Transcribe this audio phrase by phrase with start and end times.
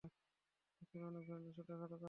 [0.81, 1.99] আসলে অনেক ধরনের ছোটখাটো কাজ আছেনা।